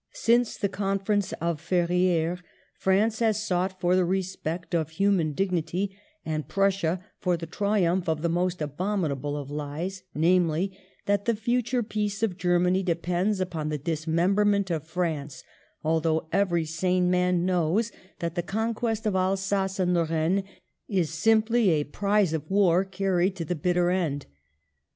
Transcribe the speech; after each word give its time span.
"Since 0.13 0.57
the 0.57 0.67
conference 0.67 1.31
of 1.33 1.61
Ferrieres 1.61 2.39
France 2.73 3.19
has 3.19 3.39
sought 3.39 3.79
for 3.79 3.95
the 3.95 4.03
respect 4.03 4.73
of 4.73 4.89
human 4.89 5.33
dignity, 5.33 5.95
and 6.25 6.47
Prus 6.47 6.81
104 6.81 6.97
PASTEUR 6.97 7.05
sia 7.05 7.11
for 7.19 7.37
the 7.37 7.45
triumph 7.45 8.09
of 8.09 8.23
the 8.23 8.27
most 8.27 8.63
abominable 8.63 9.37
of 9.37 9.51
lies, 9.51 10.01
namely, 10.15 10.75
that 11.05 11.25
the 11.25 11.35
future 11.35 11.83
peace 11.83 12.23
of 12.23 12.35
Germany 12.35 12.81
depends 12.81 13.39
upon 13.39 13.69
the 13.69 13.77
dismemberment 13.77 14.71
of 14.71 14.87
France, 14.87 15.43
although 15.83 16.27
every 16.31 16.65
sane 16.65 17.11
man 17.11 17.45
knows 17.45 17.91
that 18.17 18.33
the 18.33 18.41
conquest 18.41 19.05
of 19.05 19.15
Alsace 19.15 19.77
and 19.77 19.93
Lorraine 19.93 20.43
is 20.87 21.11
simply 21.11 21.69
a 21.69 21.83
prize 21.83 22.33
of 22.33 22.49
war 22.49 22.83
carried 22.83 23.35
to 23.35 23.45
the 23.45 23.53
bit 23.53 23.73
ter 23.75 23.91
end. 23.91 24.25